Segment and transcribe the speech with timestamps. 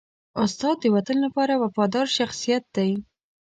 [0.43, 2.91] استاد د وطن لپاره وفادار شخصیت دی.